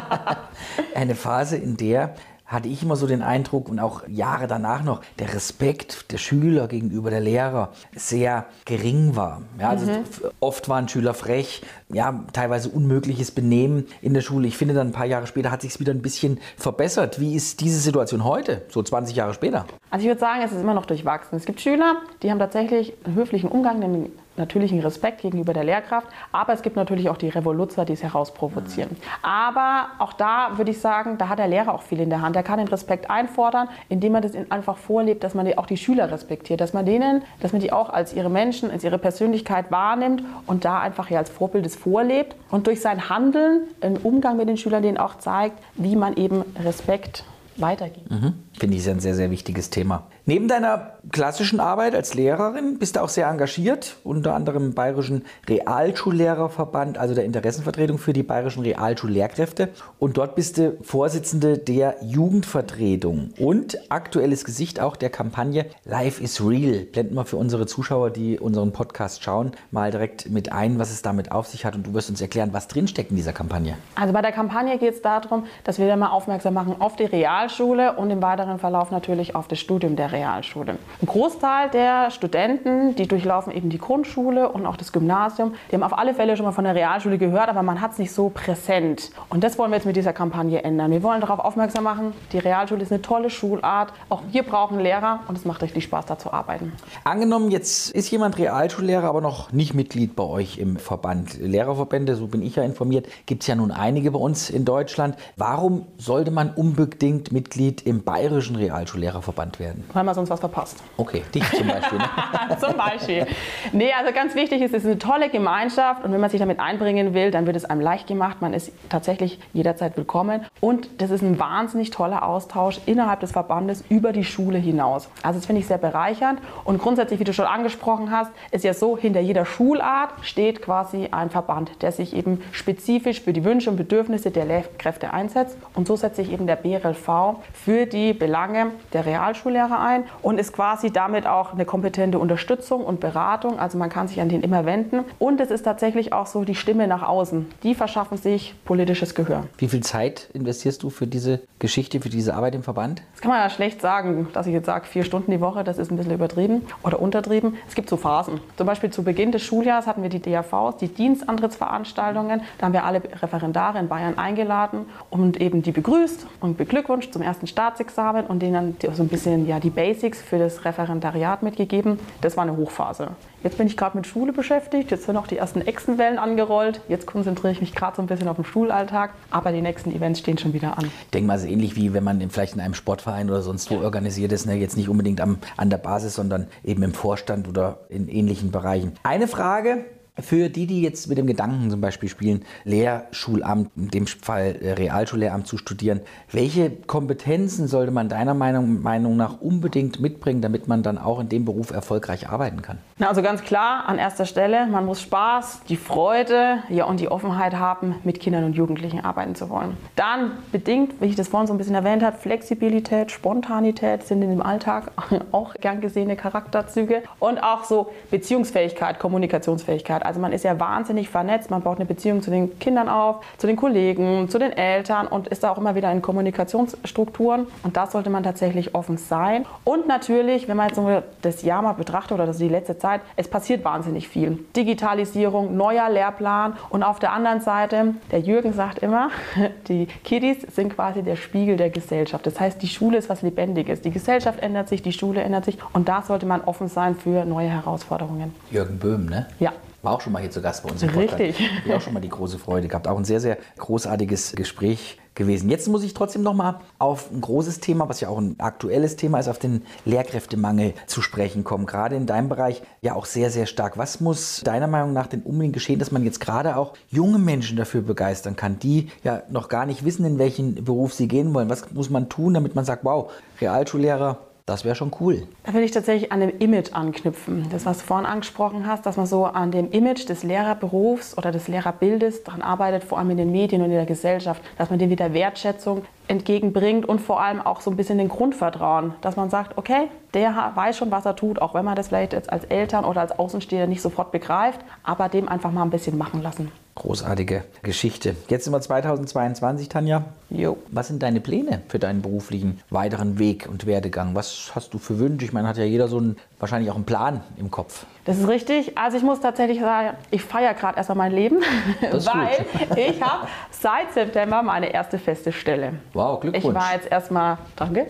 eine 0.94 1.14
Phase, 1.14 1.56
in 1.58 1.76
der 1.76 2.14
hatte 2.50 2.68
ich 2.68 2.82
immer 2.82 2.96
so 2.96 3.06
den 3.06 3.22
Eindruck 3.22 3.68
und 3.68 3.78
auch 3.78 4.06
Jahre 4.08 4.48
danach 4.48 4.82
noch, 4.82 5.02
der 5.20 5.32
Respekt 5.32 6.10
der 6.10 6.18
Schüler 6.18 6.66
gegenüber 6.66 7.08
der 7.08 7.20
Lehrer 7.20 7.70
sehr 7.94 8.46
gering 8.64 9.14
war. 9.14 9.42
Ja, 9.58 9.70
also 9.70 9.86
mhm. 9.86 10.04
Oft 10.40 10.68
waren 10.68 10.88
Schüler 10.88 11.14
frech, 11.14 11.62
ja, 11.88 12.24
teilweise 12.32 12.68
unmögliches 12.68 13.30
Benehmen 13.30 13.86
in 14.02 14.14
der 14.14 14.20
Schule. 14.20 14.48
Ich 14.48 14.56
finde 14.56 14.74
dann 14.74 14.88
ein 14.88 14.92
paar 14.92 15.06
Jahre 15.06 15.28
später 15.28 15.52
hat 15.52 15.62
sich 15.62 15.74
es 15.74 15.80
wieder 15.80 15.92
ein 15.92 16.02
bisschen 16.02 16.40
verbessert. 16.56 17.20
Wie 17.20 17.36
ist 17.36 17.60
diese 17.60 17.78
Situation 17.78 18.24
heute, 18.24 18.62
so 18.68 18.82
20 18.82 19.14
Jahre 19.14 19.32
später? 19.32 19.66
Also 19.90 20.02
ich 20.04 20.08
würde 20.08 20.20
sagen, 20.20 20.42
es 20.44 20.50
ist 20.50 20.60
immer 20.60 20.74
noch 20.74 20.86
durchwachsen. 20.86 21.36
Es 21.36 21.44
gibt 21.44 21.60
Schüler, 21.60 22.02
die 22.22 22.32
haben 22.32 22.40
tatsächlich 22.40 22.94
einen 23.04 23.14
höflichen 23.14 23.48
Umgang, 23.48 24.10
natürlichen 24.40 24.80
Respekt 24.80 25.20
gegenüber 25.20 25.52
der 25.52 25.64
Lehrkraft, 25.64 26.08
aber 26.32 26.52
es 26.52 26.62
gibt 26.62 26.76
natürlich 26.76 27.08
auch 27.08 27.16
die 27.16 27.28
Revoluzzer, 27.28 27.84
die 27.84 27.92
es 27.92 28.02
herausprovozieren. 28.02 28.96
Aber 29.22 29.88
auch 29.98 30.12
da 30.12 30.52
würde 30.56 30.72
ich 30.72 30.80
sagen, 30.80 31.18
da 31.18 31.28
hat 31.28 31.38
der 31.38 31.48
Lehrer 31.48 31.74
auch 31.74 31.82
viel 31.82 32.00
in 32.00 32.10
der 32.10 32.22
Hand. 32.22 32.34
Er 32.34 32.42
kann 32.42 32.58
den 32.58 32.68
Respekt 32.68 33.10
einfordern, 33.10 33.68
indem 33.88 34.14
er 34.14 34.20
das 34.22 34.32
einfach 34.50 34.76
vorlebt, 34.76 35.22
dass 35.22 35.34
man 35.34 35.50
auch 35.56 35.66
die 35.66 35.76
Schüler 35.76 36.10
respektiert, 36.10 36.60
dass 36.60 36.72
man 36.72 36.84
denen, 36.86 37.22
dass 37.40 37.52
man 37.52 37.60
die 37.60 37.72
auch 37.72 37.90
als 37.90 38.12
ihre 38.14 38.30
Menschen, 38.30 38.70
als 38.70 38.84
ihre 38.84 38.98
Persönlichkeit 38.98 39.70
wahrnimmt 39.70 40.22
und 40.46 40.64
da 40.64 40.80
einfach 40.80 41.10
ja 41.10 41.18
als 41.18 41.30
Vorbild 41.30 41.66
es 41.66 41.76
vorlebt 41.76 42.34
und 42.50 42.66
durch 42.66 42.80
sein 42.80 43.08
Handeln 43.08 43.62
im 43.80 43.96
Umgang 43.98 44.36
mit 44.36 44.48
den 44.48 44.56
Schülern 44.56 44.82
denen 44.82 44.98
auch 44.98 45.18
zeigt, 45.18 45.58
wie 45.74 45.96
man 45.96 46.16
eben 46.16 46.42
Respekt 46.64 47.24
weitergibt. 47.56 48.10
Mhm. 48.10 48.34
Finde 48.60 48.76
ich 48.76 48.86
ein 48.90 49.00
sehr, 49.00 49.14
sehr 49.14 49.30
wichtiges 49.30 49.70
Thema. 49.70 50.02
Neben 50.26 50.46
deiner 50.46 50.92
klassischen 51.10 51.60
Arbeit 51.60 51.94
als 51.94 52.12
Lehrerin 52.12 52.78
bist 52.78 52.96
du 52.96 53.00
auch 53.00 53.08
sehr 53.08 53.26
engagiert, 53.26 53.96
unter 54.04 54.34
anderem 54.34 54.66
im 54.66 54.74
Bayerischen 54.74 55.24
Realschullehrerverband, 55.48 56.98
also 56.98 57.14
der 57.14 57.24
Interessenvertretung 57.24 57.96
für 57.96 58.12
die 58.12 58.22
bayerischen 58.22 58.62
Realschullehrkräfte. 58.62 59.70
Und 59.98 60.18
dort 60.18 60.34
bist 60.34 60.58
du 60.58 60.76
Vorsitzende 60.82 61.56
der 61.56 61.96
Jugendvertretung 62.02 63.30
und 63.38 63.78
aktuelles 63.90 64.44
Gesicht 64.44 64.78
auch 64.78 64.96
der 64.96 65.08
Kampagne 65.08 65.64
Life 65.86 66.22
is 66.22 66.46
Real. 66.46 66.80
Blenden 66.80 67.14
wir 67.14 67.24
für 67.24 67.38
unsere 67.38 67.64
Zuschauer, 67.64 68.10
die 68.10 68.38
unseren 68.38 68.72
Podcast 68.72 69.24
schauen, 69.24 69.52
mal 69.70 69.90
direkt 69.90 70.28
mit 70.28 70.52
ein, 70.52 70.78
was 70.78 70.90
es 70.90 71.00
damit 71.00 71.32
auf 71.32 71.46
sich 71.46 71.64
hat. 71.64 71.76
Und 71.76 71.86
du 71.86 71.94
wirst 71.94 72.10
uns 72.10 72.20
erklären, 72.20 72.50
was 72.52 72.68
drinsteckt 72.68 73.08
in 73.10 73.16
dieser 73.16 73.32
Kampagne. 73.32 73.78
Also 73.94 74.12
bei 74.12 74.20
der 74.20 74.32
Kampagne 74.32 74.76
geht 74.76 74.96
es 74.96 75.00
darum, 75.00 75.46
dass 75.64 75.78
wir 75.78 75.88
da 75.88 75.96
mal 75.96 76.10
aufmerksam 76.10 76.52
machen 76.52 76.76
auf 76.78 76.96
die 76.96 77.04
Realschule 77.04 77.94
und 77.94 78.10
im 78.10 78.20
weiteren 78.20 78.49
Verlauf 78.58 78.90
natürlich 78.90 79.34
auf 79.34 79.48
das 79.48 79.58
Studium 79.58 79.96
der 79.96 80.12
Realschule. 80.12 80.78
Ein 81.00 81.06
Großteil 81.06 81.70
der 81.70 82.10
Studenten, 82.10 82.94
die 82.96 83.06
durchlaufen 83.06 83.52
eben 83.52 83.70
die 83.70 83.78
Grundschule 83.78 84.48
und 84.48 84.66
auch 84.66 84.76
das 84.76 84.92
Gymnasium, 84.92 85.54
die 85.70 85.76
haben 85.76 85.82
auf 85.82 85.96
alle 85.96 86.14
Fälle 86.14 86.36
schon 86.36 86.46
mal 86.46 86.52
von 86.52 86.64
der 86.64 86.74
Realschule 86.74 87.18
gehört, 87.18 87.48
aber 87.48 87.62
man 87.62 87.80
hat 87.80 87.92
es 87.92 87.98
nicht 87.98 88.12
so 88.12 88.30
präsent. 88.30 89.10
Und 89.28 89.44
das 89.44 89.58
wollen 89.58 89.70
wir 89.70 89.76
jetzt 89.76 89.86
mit 89.86 89.96
dieser 89.96 90.12
Kampagne 90.12 90.62
ändern. 90.62 90.90
Wir 90.90 91.02
wollen 91.02 91.20
darauf 91.20 91.38
aufmerksam 91.38 91.84
machen, 91.84 92.12
die 92.32 92.38
Realschule 92.38 92.82
ist 92.82 92.92
eine 92.92 93.02
tolle 93.02 93.30
Schulart. 93.30 93.92
Auch 94.08 94.22
wir 94.30 94.42
brauchen 94.42 94.80
Lehrer 94.80 95.20
und 95.28 95.36
es 95.36 95.44
macht 95.44 95.62
richtig 95.62 95.84
Spaß, 95.84 96.06
da 96.06 96.18
zu 96.18 96.32
arbeiten. 96.32 96.72
Angenommen, 97.04 97.50
jetzt 97.50 97.90
ist 97.90 98.10
jemand 98.10 98.38
Realschullehrer, 98.38 99.08
aber 99.08 99.20
noch 99.20 99.52
nicht 99.52 99.74
Mitglied 99.74 100.16
bei 100.16 100.24
euch 100.24 100.58
im 100.58 100.76
Verband. 100.76 101.38
Lehrerverbände, 101.38 102.16
so 102.16 102.26
bin 102.26 102.42
ich 102.42 102.56
ja 102.56 102.62
informiert, 102.62 103.06
gibt 103.26 103.42
es 103.42 103.46
ja 103.46 103.54
nun 103.54 103.70
einige 103.70 104.10
bei 104.10 104.18
uns 104.18 104.50
in 104.50 104.64
Deutschland. 104.64 105.16
Warum 105.36 105.86
sollte 105.98 106.30
man 106.30 106.50
unbedingt 106.50 107.32
Mitglied 107.32 107.82
im 107.82 108.02
Bayerischen 108.02 108.29
Realschullehrerverband 108.36 109.58
werden? 109.58 109.84
Weil 109.92 110.04
man 110.04 110.14
sonst 110.14 110.30
was 110.30 110.40
verpasst. 110.40 110.82
Okay, 110.96 111.22
dich 111.34 111.48
zum 111.50 111.66
Beispiel. 111.66 111.98
Ne? 111.98 112.08
zum 112.60 112.76
Beispiel. 112.76 113.26
Nee, 113.72 113.92
also 113.92 114.12
ganz 114.12 114.34
wichtig 114.34 114.62
ist, 114.62 114.74
es 114.74 114.84
ist 114.84 114.86
eine 114.86 114.98
tolle 114.98 115.28
Gemeinschaft 115.28 116.04
und 116.04 116.12
wenn 116.12 116.20
man 116.20 116.30
sich 116.30 116.40
damit 116.40 116.60
einbringen 116.60 117.14
will, 117.14 117.30
dann 117.30 117.46
wird 117.46 117.56
es 117.56 117.64
einem 117.64 117.80
leicht 117.80 118.06
gemacht. 118.06 118.38
Man 118.40 118.54
ist 118.54 118.72
tatsächlich 118.88 119.38
jederzeit 119.52 119.96
willkommen 119.96 120.46
und 120.60 120.88
das 121.00 121.10
ist 121.10 121.22
ein 121.22 121.38
wahnsinnig 121.38 121.90
toller 121.90 122.26
Austausch 122.26 122.80
innerhalb 122.86 123.20
des 123.20 123.32
Verbandes 123.32 123.84
über 123.88 124.12
die 124.12 124.24
Schule 124.24 124.58
hinaus. 124.58 125.08
Also 125.22 125.38
das 125.38 125.46
finde 125.46 125.60
ich 125.60 125.66
sehr 125.66 125.78
bereichernd 125.78 126.40
und 126.64 126.78
grundsätzlich, 126.78 127.20
wie 127.20 127.24
du 127.24 127.32
schon 127.32 127.46
angesprochen 127.46 128.10
hast, 128.10 128.30
ist 128.50 128.64
ja 128.64 128.74
so, 128.74 128.96
hinter 128.96 129.20
jeder 129.20 129.44
Schulart 129.44 130.10
steht 130.22 130.62
quasi 130.62 131.08
ein 131.10 131.30
Verband, 131.30 131.82
der 131.82 131.92
sich 131.92 132.14
eben 132.14 132.42
spezifisch 132.52 133.20
für 133.20 133.32
die 133.32 133.44
Wünsche 133.44 133.70
und 133.70 133.76
Bedürfnisse 133.76 134.30
der 134.30 134.44
Lehrkräfte 134.44 135.12
einsetzt 135.12 135.56
und 135.74 135.86
so 135.86 135.96
setzt 135.96 136.16
sich 136.16 136.32
eben 136.32 136.46
der 136.46 136.56
BRLV 136.56 137.36
für 137.52 137.86
die 137.86 138.12
Belange 138.20 138.66
der 138.92 139.04
Realschullehrer 139.04 139.80
ein 139.80 140.04
und 140.22 140.38
ist 140.38 140.52
quasi 140.52 140.92
damit 140.92 141.26
auch 141.26 141.52
eine 141.52 141.64
kompetente 141.64 142.20
Unterstützung 142.20 142.84
und 142.84 143.00
Beratung. 143.00 143.58
Also 143.58 143.76
man 143.78 143.90
kann 143.90 144.06
sich 144.06 144.20
an 144.20 144.28
den 144.28 144.42
immer 144.42 144.64
wenden. 144.64 145.00
Und 145.18 145.40
es 145.40 145.50
ist 145.50 145.62
tatsächlich 145.62 146.12
auch 146.12 146.26
so 146.26 146.44
die 146.44 146.54
Stimme 146.54 146.86
nach 146.86 147.02
außen. 147.02 147.46
Die 147.64 147.74
verschaffen 147.74 148.16
sich 148.16 148.54
politisches 148.64 149.16
Gehör. 149.16 149.44
Wie 149.58 149.66
viel 149.66 149.80
Zeit 149.80 150.28
investierst 150.34 150.84
du 150.84 150.90
für 150.90 151.08
diese 151.08 151.40
Geschichte, 151.58 152.00
für 152.00 152.10
diese 152.10 152.34
Arbeit 152.34 152.54
im 152.54 152.62
Verband? 152.62 153.02
Das 153.12 153.22
kann 153.22 153.30
man 153.32 153.40
ja 153.40 153.50
schlecht 153.50 153.80
sagen, 153.80 154.28
dass 154.32 154.46
ich 154.46 154.52
jetzt 154.52 154.66
sage, 154.66 154.86
vier 154.86 155.02
Stunden 155.04 155.32
die 155.32 155.40
Woche, 155.40 155.64
das 155.64 155.78
ist 155.78 155.90
ein 155.90 155.96
bisschen 155.96 156.14
übertrieben 156.14 156.66
oder 156.84 157.00
untertrieben. 157.00 157.56
Es 157.66 157.74
gibt 157.74 157.88
so 157.88 157.96
Phasen. 157.96 158.40
Zum 158.56 158.66
Beispiel 158.66 158.90
zu 158.90 159.02
Beginn 159.02 159.32
des 159.32 159.42
Schuljahres 159.42 159.86
hatten 159.86 160.02
wir 160.02 160.10
die 160.10 160.20
DAVs, 160.20 160.76
die 160.76 160.88
Dienstantrittsveranstaltungen. 160.88 162.42
Da 162.58 162.66
haben 162.66 162.72
wir 162.72 162.84
alle 162.84 163.02
Referendare 163.02 163.78
in 163.78 163.88
Bayern 163.88 164.18
eingeladen 164.18 164.86
und 165.08 165.40
eben 165.40 165.62
die 165.62 165.72
begrüßt 165.72 166.26
und 166.40 166.58
beglückwünscht 166.58 167.12
zum 167.12 167.22
ersten 167.22 167.46
Staatsexamen 167.46 168.09
und 168.28 168.40
denen 168.40 168.76
dann 168.80 168.94
so 168.94 169.02
ein 169.02 169.08
bisschen 169.08 169.46
ja, 169.46 169.60
die 169.60 169.70
Basics 169.70 170.20
für 170.20 170.38
das 170.38 170.64
Referendariat 170.64 171.42
mitgegeben. 171.42 171.98
Das 172.20 172.36
war 172.36 172.42
eine 172.42 172.56
Hochphase. 172.56 173.08
Jetzt 173.42 173.56
bin 173.56 173.66
ich 173.66 173.76
gerade 173.76 173.96
mit 173.96 174.06
Schule 174.06 174.32
beschäftigt, 174.32 174.90
jetzt 174.90 175.04
sind 175.06 175.16
auch 175.16 175.26
die 175.26 175.38
ersten 175.38 175.62
Echsenwellen 175.62 176.18
angerollt. 176.18 176.82
Jetzt 176.88 177.06
konzentriere 177.06 177.52
ich 177.52 177.60
mich 177.60 177.74
gerade 177.74 177.96
so 177.96 178.02
ein 178.02 178.06
bisschen 178.06 178.28
auf 178.28 178.36
den 178.36 178.44
Schulalltag, 178.44 179.14
aber 179.30 179.50
die 179.52 179.62
nächsten 179.62 179.92
Events 179.92 180.20
stehen 180.20 180.36
schon 180.36 180.52
wieder 180.52 180.76
an. 180.76 180.84
Ich 181.04 181.10
denke 181.10 181.26
mal, 181.26 181.38
so 181.38 181.46
ähnlich 181.46 181.74
wie 181.74 181.94
wenn 181.94 182.04
man 182.04 182.28
vielleicht 182.28 182.54
in 182.54 182.60
einem 182.60 182.74
Sportverein 182.74 183.30
oder 183.30 183.40
sonst 183.40 183.70
wo 183.70 183.76
ja. 183.76 183.82
organisiert 183.82 184.32
ist, 184.32 184.46
ne? 184.46 184.54
jetzt 184.54 184.76
nicht 184.76 184.90
unbedingt 184.90 185.20
am, 185.20 185.38
an 185.56 185.70
der 185.70 185.78
Basis, 185.78 186.14
sondern 186.14 186.48
eben 186.64 186.82
im 186.82 186.92
Vorstand 186.92 187.48
oder 187.48 187.78
in 187.88 188.08
ähnlichen 188.08 188.50
Bereichen. 188.50 188.92
Eine 189.02 189.26
Frage, 189.26 189.86
für 190.22 190.48
die, 190.48 190.66
die 190.66 190.82
jetzt 190.82 191.08
mit 191.08 191.18
dem 191.18 191.26
Gedanken 191.26 191.70
zum 191.70 191.80
Beispiel 191.80 192.08
spielen, 192.08 192.44
Lehrschulamt, 192.64 193.70
in 193.76 193.88
dem 193.88 194.06
Fall 194.06 194.56
äh, 194.60 194.72
Realschullehramt 194.72 195.46
zu 195.46 195.58
studieren, 195.58 196.00
welche 196.32 196.70
Kompetenzen 196.70 197.68
sollte 197.68 197.92
man 197.92 198.08
deiner 198.08 198.34
Meinung, 198.34 198.82
Meinung 198.82 199.16
nach 199.16 199.40
unbedingt 199.40 200.00
mitbringen, 200.00 200.40
damit 200.40 200.68
man 200.68 200.82
dann 200.82 200.98
auch 200.98 201.20
in 201.20 201.28
dem 201.28 201.44
Beruf 201.44 201.70
erfolgreich 201.70 202.28
arbeiten 202.28 202.62
kann? 202.62 202.78
Na, 202.98 203.08
also 203.08 203.22
ganz 203.22 203.42
klar, 203.42 203.88
an 203.88 203.98
erster 203.98 204.26
Stelle, 204.26 204.66
man 204.66 204.86
muss 204.86 205.00
Spaß, 205.00 205.62
die 205.68 205.76
Freude 205.76 206.58
ja, 206.68 206.84
und 206.84 207.00
die 207.00 207.08
Offenheit 207.08 207.54
haben, 207.54 207.96
mit 208.04 208.20
Kindern 208.20 208.44
und 208.44 208.54
Jugendlichen 208.54 209.00
arbeiten 209.00 209.34
zu 209.34 209.48
wollen. 209.50 209.76
Dann 209.96 210.32
bedingt, 210.52 211.00
wie 211.00 211.06
ich 211.06 211.16
das 211.16 211.28
vorhin 211.28 211.46
so 211.46 211.54
ein 211.54 211.58
bisschen 211.58 211.74
erwähnt 211.74 212.02
habe, 212.02 212.16
Flexibilität, 212.16 213.10
Spontanität 213.10 214.06
sind 214.06 214.22
in 214.22 214.30
dem 214.30 214.42
Alltag 214.42 214.92
auch 215.32 215.54
gern 215.54 215.80
gesehene 215.80 216.16
Charakterzüge 216.16 217.02
und 217.18 217.42
auch 217.42 217.64
so 217.64 217.90
Beziehungsfähigkeit, 218.10 218.98
Kommunikationsfähigkeit. 218.98 220.04
Also 220.10 220.18
man 220.18 220.32
ist 220.32 220.42
ja 220.42 220.58
wahnsinnig 220.58 221.08
vernetzt, 221.08 221.52
man 221.52 221.62
baut 221.62 221.76
eine 221.76 221.86
Beziehung 221.86 222.20
zu 222.20 222.32
den 222.32 222.58
Kindern 222.58 222.88
auf, 222.88 223.24
zu 223.38 223.46
den 223.46 223.54
Kollegen, 223.54 224.28
zu 224.28 224.40
den 224.40 224.50
Eltern 224.50 225.06
und 225.06 225.28
ist 225.28 225.44
da 225.44 225.50
auch 225.50 225.58
immer 225.58 225.76
wieder 225.76 225.92
in 225.92 226.02
Kommunikationsstrukturen. 226.02 227.46
Und 227.62 227.76
da 227.76 227.86
sollte 227.86 228.10
man 228.10 228.24
tatsächlich 228.24 228.74
offen 228.74 228.96
sein. 228.96 229.46
Und 229.62 229.86
natürlich, 229.86 230.48
wenn 230.48 230.56
man 230.56 230.66
jetzt 230.66 230.74
so 230.74 231.00
das 231.22 231.42
Jahr 231.42 231.62
mal 231.62 231.74
betrachtet 231.74 232.10
oder 232.10 232.26
das 232.26 232.38
die 232.38 232.48
letzte 232.48 232.76
Zeit, 232.76 233.02
es 233.14 233.28
passiert 233.28 233.64
wahnsinnig 233.64 234.08
viel. 234.08 234.44
Digitalisierung, 234.56 235.56
neuer 235.56 235.88
Lehrplan 235.88 236.54
und 236.70 236.82
auf 236.82 236.98
der 236.98 237.12
anderen 237.12 237.40
Seite, 237.40 237.94
der 238.10 238.18
Jürgen 238.18 238.52
sagt 238.52 238.80
immer, 238.80 239.10
die 239.68 239.86
Kiddies 240.02 240.42
sind 240.52 240.74
quasi 240.74 241.04
der 241.04 241.14
Spiegel 241.14 241.56
der 241.56 241.70
Gesellschaft. 241.70 242.26
Das 242.26 242.40
heißt, 242.40 242.60
die 242.60 242.66
Schule 242.66 242.98
ist 242.98 243.08
was 243.08 243.22
Lebendiges. 243.22 243.80
Die 243.80 243.92
Gesellschaft 243.92 244.40
ändert 244.40 244.68
sich, 244.68 244.82
die 244.82 244.92
Schule 244.92 245.20
ändert 245.20 245.44
sich 245.44 245.56
und 245.72 245.88
da 245.88 246.02
sollte 246.02 246.26
man 246.26 246.40
offen 246.40 246.66
sein 246.66 246.96
für 246.96 247.24
neue 247.24 247.48
Herausforderungen. 247.48 248.34
Jürgen 248.50 248.80
Böhm, 248.80 249.06
ne? 249.06 249.26
Ja. 249.38 249.52
War 249.82 249.92
auch 249.94 250.00
schon 250.02 250.12
mal 250.12 250.20
hier 250.20 250.30
zu 250.30 250.42
Gast 250.42 250.62
bei 250.62 250.70
uns 250.70 250.82
im 250.82 250.90
Podcast. 250.90 251.18
Richtig. 251.18 251.50
Ich 251.64 251.72
auch 251.72 251.80
schon 251.80 251.94
mal 251.94 252.00
die 252.00 252.10
große 252.10 252.38
Freude 252.38 252.68
gehabt. 252.68 252.86
Auch 252.86 252.98
ein 252.98 253.04
sehr, 253.04 253.20
sehr 253.20 253.38
großartiges 253.56 254.32
Gespräch 254.32 254.98
gewesen. 255.14 255.48
Jetzt 255.48 255.68
muss 255.68 255.82
ich 255.82 255.94
trotzdem 255.94 256.22
noch 256.22 256.34
mal 256.34 256.60
auf 256.78 257.10
ein 257.10 257.20
großes 257.20 257.60
Thema, 257.60 257.88
was 257.88 258.00
ja 258.00 258.08
auch 258.08 258.18
ein 258.18 258.38
aktuelles 258.38 258.96
Thema 258.96 259.18
ist, 259.18 259.28
auf 259.28 259.38
den 259.38 259.62
Lehrkräftemangel 259.86 260.74
zu 260.86 261.00
sprechen 261.00 261.44
kommen. 261.44 261.66
Gerade 261.66 261.96
in 261.96 262.06
deinem 262.06 262.28
Bereich 262.28 262.62
ja 262.82 262.94
auch 262.94 263.06
sehr, 263.06 263.30
sehr 263.30 263.46
stark. 263.46 263.78
Was 263.78 264.00
muss 264.00 264.42
deiner 264.44 264.66
Meinung 264.66 264.92
nach 264.92 265.06
denn 265.06 265.22
unbedingt 265.22 265.54
geschehen, 265.54 265.78
dass 265.78 265.92
man 265.92 266.04
jetzt 266.04 266.20
gerade 266.20 266.56
auch 266.56 266.74
junge 266.88 267.18
Menschen 267.18 267.56
dafür 267.56 267.80
begeistern 267.82 268.36
kann, 268.36 268.58
die 268.58 268.88
ja 269.02 269.22
noch 269.30 269.48
gar 269.48 269.64
nicht 269.64 269.84
wissen, 269.84 270.04
in 270.04 270.18
welchen 270.18 270.62
Beruf 270.64 270.92
sie 270.92 271.08
gehen 271.08 271.32
wollen? 271.34 271.48
Was 271.48 271.70
muss 271.72 271.90
man 271.90 272.08
tun, 272.08 272.34
damit 272.34 272.54
man 272.54 272.64
sagt, 272.64 272.84
wow, 272.84 273.10
Realschullehrer, 273.40 274.18
das 274.46 274.64
wäre 274.64 274.74
schon 274.74 274.90
cool. 275.00 275.26
Da 275.44 275.54
will 275.54 275.62
ich 275.62 275.70
tatsächlich 275.70 276.12
an 276.12 276.20
dem 276.20 276.38
Image 276.38 276.72
anknüpfen. 276.72 277.46
Das, 277.50 277.66
was 277.66 277.78
du 277.78 277.84
vorhin 277.84 278.06
angesprochen 278.06 278.66
hast, 278.66 278.86
dass 278.86 278.96
man 278.96 279.06
so 279.06 279.24
an 279.24 279.50
dem 279.50 279.70
Image 279.70 280.08
des 280.08 280.22
Lehrerberufs 280.22 281.16
oder 281.16 281.32
des 281.32 281.48
Lehrerbildes 281.48 282.24
daran 282.24 282.42
arbeitet, 282.42 282.84
vor 282.84 282.98
allem 282.98 283.10
in 283.10 283.16
den 283.16 283.32
Medien 283.32 283.62
und 283.62 283.70
in 283.70 283.76
der 283.76 283.86
Gesellschaft, 283.86 284.42
dass 284.58 284.70
man 284.70 284.78
dem 284.78 284.90
wieder 284.90 285.12
Wertschätzung 285.12 285.84
entgegenbringt 286.08 286.88
und 286.88 287.00
vor 287.00 287.20
allem 287.20 287.40
auch 287.40 287.60
so 287.60 287.70
ein 287.70 287.76
bisschen 287.76 287.98
den 287.98 288.08
Grundvertrauen, 288.08 288.94
dass 289.00 289.16
man 289.16 289.30
sagt, 289.30 289.56
okay, 289.56 289.88
der 290.14 290.52
weiß 290.54 290.76
schon, 290.76 290.90
was 290.90 291.06
er 291.06 291.14
tut, 291.14 291.40
auch 291.40 291.54
wenn 291.54 291.64
man 291.64 291.76
das 291.76 291.88
vielleicht 291.88 292.12
jetzt 292.12 292.32
als 292.32 292.44
Eltern 292.44 292.84
oder 292.84 293.00
als 293.00 293.16
Außenstehender 293.16 293.68
nicht 293.68 293.82
sofort 293.82 294.10
begreift, 294.10 294.60
aber 294.82 295.08
dem 295.08 295.28
einfach 295.28 295.52
mal 295.52 295.62
ein 295.62 295.70
bisschen 295.70 295.96
machen 295.96 296.22
lassen. 296.22 296.50
Großartige 296.80 297.44
Geschichte. 297.62 298.16
Jetzt 298.28 298.44
sind 298.44 298.54
wir 298.54 298.60
2022, 298.62 299.68
Tanja. 299.68 300.04
Jo. 300.30 300.56
Was 300.68 300.88
sind 300.88 301.02
deine 301.02 301.20
Pläne 301.20 301.60
für 301.68 301.78
deinen 301.78 302.00
beruflichen 302.00 302.58
weiteren 302.70 303.18
Weg 303.18 303.46
und 303.50 303.66
Werdegang? 303.66 304.14
Was 304.14 304.52
hast 304.54 304.72
du 304.72 304.78
für 304.78 304.98
Wünsche? 304.98 305.26
Ich 305.26 305.34
meine, 305.34 305.46
hat 305.46 305.58
ja 305.58 305.64
jeder 305.64 305.88
so 305.88 305.98
einen, 305.98 306.16
wahrscheinlich 306.38 306.70
auch 306.70 306.76
einen 306.76 306.86
Plan 306.86 307.20
im 307.36 307.50
Kopf. 307.50 307.84
Das 308.06 308.16
ist 308.16 308.26
richtig. 308.28 308.78
Also 308.78 308.96
ich 308.96 309.02
muss 309.02 309.20
tatsächlich 309.20 309.60
sagen, 309.60 309.94
ich 310.10 310.22
feiere 310.22 310.54
gerade 310.54 310.78
erstmal 310.78 310.96
mein 310.96 311.12
Leben, 311.12 311.42
weil 311.82 312.46
ich 312.88 313.02
habe 313.02 313.28
seit 313.50 313.92
September 313.92 314.42
meine 314.42 314.72
erste 314.72 314.98
feste 314.98 315.32
Stelle. 315.32 315.74
Wow, 315.92 316.18
Glückwunsch. 316.18 316.46
Ich 316.46 316.54
war 316.54 316.72
jetzt 316.72 316.90
erstmal, 316.90 317.36
danke, 317.56 317.88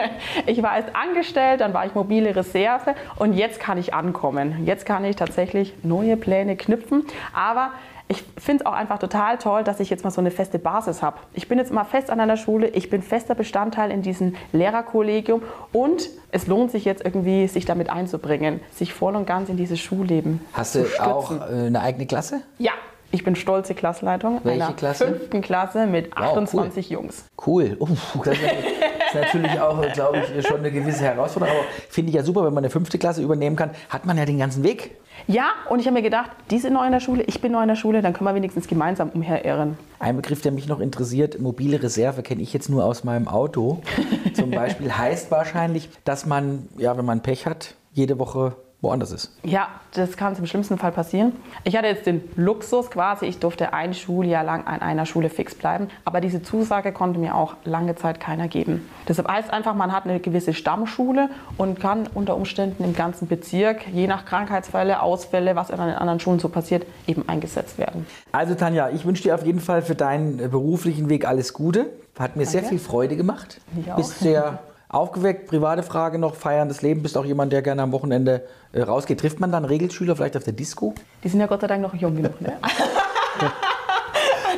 ich 0.46 0.60
war 0.64 0.78
erst 0.78 0.88
angestellt, 0.96 1.60
dann 1.60 1.72
war 1.74 1.86
ich 1.86 1.94
mobile 1.94 2.34
Reserve 2.34 2.96
und 3.20 3.34
jetzt 3.34 3.60
kann 3.60 3.78
ich 3.78 3.94
ankommen. 3.94 4.66
Jetzt 4.66 4.84
kann 4.84 5.04
ich 5.04 5.14
tatsächlich 5.14 5.74
neue 5.84 6.16
Pläne 6.16 6.56
knüpfen, 6.56 7.04
aber 7.32 7.70
ich 8.12 8.24
finde 8.36 8.62
es 8.62 8.66
auch 8.66 8.74
einfach 8.74 8.98
total 8.98 9.38
toll, 9.38 9.64
dass 9.64 9.80
ich 9.80 9.88
jetzt 9.88 10.04
mal 10.04 10.10
so 10.10 10.20
eine 10.20 10.30
feste 10.30 10.58
Basis 10.58 11.02
habe. 11.02 11.16
Ich 11.32 11.48
bin 11.48 11.56
jetzt 11.56 11.72
mal 11.72 11.84
fest 11.84 12.10
an 12.10 12.20
einer 12.20 12.36
Schule, 12.36 12.68
ich 12.68 12.90
bin 12.90 13.00
fester 13.00 13.34
Bestandteil 13.34 13.90
in 13.90 14.02
diesem 14.02 14.34
Lehrerkollegium 14.52 15.42
und 15.72 16.10
es 16.30 16.46
lohnt 16.46 16.70
sich 16.70 16.84
jetzt 16.84 17.02
irgendwie, 17.02 17.48
sich 17.48 17.64
damit 17.64 17.88
einzubringen, 17.88 18.60
sich 18.70 18.92
voll 18.92 19.16
und 19.16 19.26
ganz 19.26 19.48
in 19.48 19.56
dieses 19.56 19.80
Schulleben 19.80 20.40
Hast 20.52 20.74
du 20.74 20.84
auch 21.00 21.30
äh, 21.30 21.66
eine 21.66 21.80
eigene 21.80 22.04
Klasse? 22.04 22.42
Ja, 22.58 22.72
ich 23.12 23.24
bin 23.24 23.36
stolze 23.36 23.74
Klassleitung 23.74 24.40
Welche 24.42 24.64
einer 24.64 24.74
Klasse? 24.74 25.06
fünften 25.06 25.40
Klasse 25.42 25.86
mit 25.86 26.10
Wow, 26.16 26.38
28 26.38 26.90
Jungs. 26.90 27.26
Cool. 27.46 27.76
Uh, 27.78 27.88
das 28.24 28.36
ist 28.36 29.14
natürlich 29.14 29.60
auch, 29.60 29.80
glaube 29.92 30.22
ich, 30.36 30.46
schon 30.46 30.58
eine 30.58 30.72
gewisse 30.72 31.04
Herausforderung. 31.04 31.54
Aber 31.54 31.66
finde 31.88 32.10
ich 32.10 32.16
ja 32.16 32.22
super, 32.22 32.44
wenn 32.44 32.54
man 32.54 32.64
eine 32.64 32.70
fünfte 32.70 32.98
Klasse 32.98 33.22
übernehmen 33.22 33.54
kann, 33.56 33.70
hat 33.90 34.06
man 34.06 34.16
ja 34.16 34.24
den 34.24 34.38
ganzen 34.38 34.64
Weg. 34.64 34.96
Ja, 35.26 35.50
und 35.68 35.78
ich 35.78 35.86
habe 35.86 35.94
mir 35.94 36.02
gedacht, 36.02 36.30
die 36.50 36.58
sind 36.58 36.72
neu 36.72 36.86
in 36.86 36.92
der 36.92 37.00
Schule, 37.00 37.22
ich 37.24 37.40
bin 37.40 37.52
neu 37.52 37.62
in 37.62 37.68
der 37.68 37.76
Schule, 37.76 38.00
dann 38.00 38.12
können 38.14 38.28
wir 38.28 38.34
wenigstens 38.34 38.66
gemeinsam 38.66 39.10
umherirren. 39.10 39.76
Ein 39.98 40.16
Begriff, 40.16 40.40
der 40.40 40.50
mich 40.52 40.66
noch 40.66 40.80
interessiert, 40.80 41.38
mobile 41.38 41.82
Reserve, 41.82 42.22
kenne 42.22 42.42
ich 42.42 42.52
jetzt 42.52 42.70
nur 42.70 42.84
aus 42.84 43.04
meinem 43.04 43.28
Auto. 43.28 43.82
Zum 44.34 44.50
Beispiel 44.50 44.96
heißt 44.96 45.30
wahrscheinlich, 45.30 45.90
dass 46.04 46.26
man, 46.26 46.68
ja, 46.78 46.96
wenn 46.96 47.04
man 47.04 47.20
Pech 47.20 47.46
hat, 47.46 47.74
jede 47.92 48.18
Woche 48.18 48.56
woanders 48.82 49.12
ist. 49.12 49.30
Ja, 49.44 49.68
das 49.94 50.16
kann 50.16 50.36
im 50.36 50.46
schlimmsten 50.46 50.76
Fall 50.76 50.90
passieren. 50.90 51.32
Ich 51.62 51.76
hatte 51.76 51.86
jetzt 51.86 52.04
den 52.04 52.22
Luxus 52.34 52.90
quasi, 52.90 53.26
ich 53.26 53.38
durfte 53.38 53.72
ein 53.72 53.94
Schuljahr 53.94 54.42
lang 54.42 54.66
an 54.66 54.82
einer 54.82 55.06
Schule 55.06 55.30
fix 55.30 55.54
bleiben, 55.54 55.86
aber 56.04 56.20
diese 56.20 56.42
Zusage 56.42 56.92
konnte 56.92 57.20
mir 57.20 57.36
auch 57.36 57.54
lange 57.64 57.94
Zeit 57.94 58.18
keiner 58.18 58.48
geben. 58.48 58.88
Deshalb 59.08 59.28
heißt 59.28 59.52
einfach, 59.52 59.74
man 59.74 59.92
hat 59.92 60.04
eine 60.04 60.18
gewisse 60.18 60.52
Stammschule 60.52 61.30
und 61.56 61.78
kann 61.78 62.08
unter 62.12 62.36
Umständen 62.36 62.82
im 62.82 62.94
ganzen 62.94 63.28
Bezirk, 63.28 63.86
je 63.92 64.08
nach 64.08 64.24
Krankheitsfälle, 64.24 65.00
Ausfälle, 65.00 65.54
was 65.54 65.70
an 65.70 65.78
den 65.86 65.96
anderen 65.96 66.18
Schulen 66.18 66.40
so 66.40 66.48
passiert, 66.48 66.84
eben 67.06 67.28
eingesetzt 67.28 67.78
werden. 67.78 68.04
Also 68.32 68.56
Tanja, 68.56 68.90
ich 68.90 69.06
wünsche 69.06 69.22
dir 69.22 69.36
auf 69.36 69.46
jeden 69.46 69.60
Fall 69.60 69.82
für 69.82 69.94
deinen 69.94 70.50
beruflichen 70.50 71.08
Weg 71.08 71.24
alles 71.24 71.52
Gute. 71.52 71.90
Hat 72.18 72.34
mir 72.36 72.46
sehr 72.46 72.62
Danke. 72.62 72.76
viel 72.76 72.84
Freude 72.84 73.16
gemacht. 73.16 73.60
Mich 73.74 73.90
auch. 73.92 73.96
Bist 73.96 74.18
sehr 74.18 74.58
aufgeweckt. 74.92 75.48
Private 75.48 75.82
Frage 75.82 76.18
noch, 76.18 76.36
feierndes 76.36 76.82
Leben. 76.82 77.02
Bist 77.02 77.18
auch 77.18 77.24
jemand, 77.24 77.52
der 77.52 77.62
gerne 77.62 77.82
am 77.82 77.90
Wochenende 77.90 78.46
äh, 78.72 78.82
rausgeht. 78.82 79.18
Trifft 79.18 79.40
man 79.40 79.50
dann 79.50 79.64
Regelschüler 79.64 80.14
vielleicht 80.14 80.36
auf 80.36 80.44
der 80.44 80.52
Disco? 80.52 80.94
Die 81.24 81.28
sind 81.28 81.40
ja 81.40 81.46
Gott 81.46 81.62
sei 81.62 81.66
Dank 81.66 81.82
noch 81.82 81.94
jung 81.94 82.14
genug. 82.14 82.40
Ne? 82.40 82.52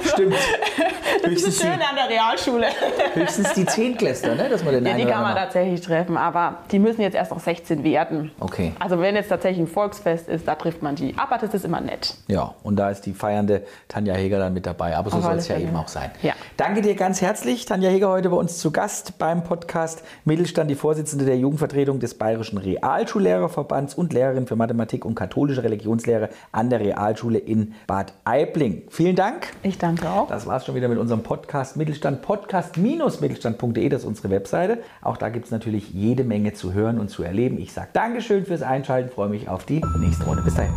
Stimmt. 0.12 0.34
Das 1.24 1.32
höchstens, 1.32 1.60
schön 1.60 1.72
an 1.72 1.96
der 1.96 2.08
Realschule. 2.08 2.66
die, 3.14 3.20
höchstens 3.20 3.52
die 3.54 3.64
Zehntklässler, 3.64 4.34
ne? 4.34 4.48
dass 4.48 4.62
man 4.62 4.74
den 4.74 4.86
Ja, 4.86 4.94
die 4.94 5.04
kann 5.04 5.22
man 5.22 5.34
tatsächlich 5.34 5.80
treffen, 5.80 6.16
aber 6.16 6.58
die 6.70 6.78
müssen 6.78 7.00
jetzt 7.00 7.14
erst 7.14 7.30
noch 7.30 7.40
16 7.40 7.82
werden. 7.82 8.30
Okay. 8.40 8.72
Also 8.78 9.00
wenn 9.00 9.14
jetzt 9.14 9.28
tatsächlich 9.28 9.60
ein 9.60 9.66
Volksfest 9.66 10.28
ist, 10.28 10.46
da 10.46 10.54
trifft 10.54 10.82
man 10.82 10.96
die. 10.96 11.14
Aber 11.16 11.38
das 11.38 11.54
ist 11.54 11.64
immer 11.64 11.80
nett. 11.80 12.14
Ja, 12.28 12.54
und 12.62 12.76
da 12.76 12.90
ist 12.90 13.06
die 13.06 13.14
feiernde 13.14 13.62
Tanja 13.88 14.14
Heger 14.14 14.38
dann 14.38 14.52
mit 14.52 14.66
dabei. 14.66 14.96
Aber 14.96 15.10
so 15.10 15.20
soll 15.20 15.36
es 15.36 15.48
ja 15.48 15.56
eben 15.58 15.74
auch 15.76 15.88
sein. 15.88 16.10
Ja. 16.22 16.34
Danke 16.56 16.82
dir 16.82 16.94
ganz 16.94 17.22
herzlich. 17.22 17.64
Tanja 17.64 17.90
Heger 17.90 18.08
heute 18.08 18.28
bei 18.28 18.36
uns 18.36 18.58
zu 18.58 18.70
Gast 18.70 19.18
beim 19.18 19.44
Podcast 19.44 20.02
Mittelstand, 20.24 20.70
die 20.70 20.74
Vorsitzende 20.74 21.24
der 21.24 21.38
Jugendvertretung 21.38 22.00
des 22.00 22.14
Bayerischen 22.14 22.58
Realschullehrerverbands 22.58 23.94
und 23.94 24.12
Lehrerin 24.12 24.46
für 24.46 24.56
Mathematik 24.56 25.04
und 25.04 25.14
katholische 25.14 25.62
Religionslehre 25.62 26.28
an 26.52 26.70
der 26.70 26.80
Realschule 26.80 27.38
in 27.38 27.74
Bad 27.86 28.12
Aibling. 28.24 28.82
Vielen 28.90 29.16
Dank. 29.16 29.48
Ich 29.62 29.78
danke 29.78 30.10
auch. 30.10 30.28
Das 30.28 30.46
war 30.46 30.58
es 30.58 30.64
schon 30.64 30.74
wieder 30.74 30.88
mit 30.88 30.98
unserem 31.14 31.22
Podcast 31.22 31.76
Mittelstand. 31.76 32.22
Podcast-mittelstand.de, 32.22 33.88
das 33.88 34.02
ist 34.02 34.06
unsere 34.06 34.30
Webseite. 34.30 34.82
Auch 35.00 35.16
da 35.16 35.28
gibt 35.28 35.44
es 35.46 35.52
natürlich 35.52 35.90
jede 35.90 36.24
Menge 36.24 36.54
zu 36.54 36.72
hören 36.72 36.98
und 36.98 37.08
zu 37.08 37.22
erleben. 37.22 37.56
Ich 37.58 37.72
sage 37.72 37.90
Dankeschön 37.92 38.44
fürs 38.44 38.62
Einschalten, 38.62 39.10
freue 39.10 39.28
mich 39.28 39.48
auf 39.48 39.64
die 39.64 39.80
nächste 40.00 40.24
Runde. 40.24 40.42
Bis 40.42 40.54
dahin. 40.54 40.72